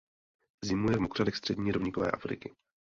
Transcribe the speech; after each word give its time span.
Zimuje 0.65 0.97
v 0.97 0.99
mokřadech 1.01 1.35
střední 1.35 1.71
rovníkové 1.71 2.11
Afriky. 2.11 2.53